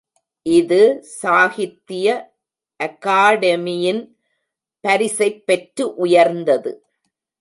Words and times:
இது 0.45 0.79
சாகித்திய 1.21 2.07
அகாடெமியின் 2.79 4.01
பரிசைப் 4.83 5.45
பெற்று 5.45 5.95
உயர்ந்தது. 5.95 6.71